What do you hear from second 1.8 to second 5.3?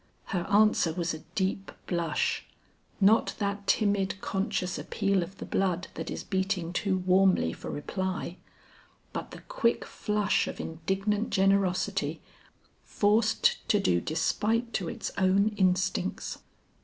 blush; not that timid conscious appeal